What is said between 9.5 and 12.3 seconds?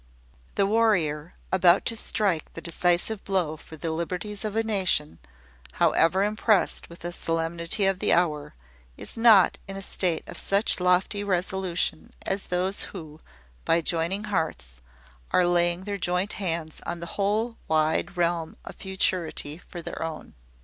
in a state of such lofty resolution